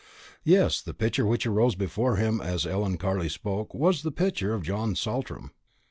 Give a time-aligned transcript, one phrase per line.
[0.43, 4.63] Yes, the picture which arose before him as Ellen Carley spoke was the picture of
[4.63, 5.51] John Saltram.